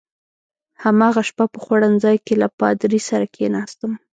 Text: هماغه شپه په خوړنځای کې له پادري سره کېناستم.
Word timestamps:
هماغه 0.83 1.21
شپه 1.29 1.45
په 1.53 1.59
خوړنځای 1.63 2.17
کې 2.25 2.33
له 2.41 2.47
پادري 2.59 2.99
سره 3.09 3.25
کېناستم. 3.35 3.91